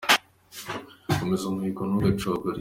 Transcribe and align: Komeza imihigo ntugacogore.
Komeza 1.19 1.43
imihigo 1.47 1.81
ntugacogore. 1.89 2.49